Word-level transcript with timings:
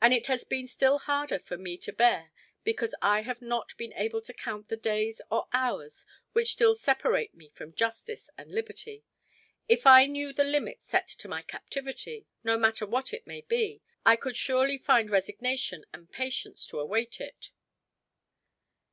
And 0.00 0.12
it 0.12 0.26
has 0.26 0.42
been 0.42 0.66
still 0.66 0.98
harder 0.98 1.38
for 1.38 1.56
me 1.56 1.76
to 1.76 1.92
bear 1.92 2.32
because 2.64 2.96
I 3.00 3.22
have 3.22 3.40
not 3.40 3.76
been 3.76 3.92
able 3.92 4.20
to 4.22 4.32
count 4.34 4.66
the 4.66 4.76
days 4.76 5.20
or 5.30 5.46
hours 5.52 6.04
which 6.32 6.54
still 6.54 6.74
separate 6.74 7.32
me 7.36 7.48
from 7.48 7.72
justice 7.72 8.28
and 8.36 8.50
liberty. 8.50 9.04
If 9.68 9.86
I 9.86 10.06
knew 10.06 10.32
the 10.32 10.42
limit 10.42 10.82
set 10.82 11.06
to 11.06 11.28
my 11.28 11.42
captivity 11.42 12.26
no 12.42 12.58
matter 12.58 12.84
what 12.86 13.12
it 13.12 13.24
may 13.24 13.42
be 13.42 13.82
I 14.04 14.16
could 14.16 14.36
surely 14.36 14.78
find 14.78 15.08
resignation 15.10 15.84
and 15.92 16.10
patience 16.10 16.66
to 16.66 16.80
await 16.80 17.20
it." 17.20 17.52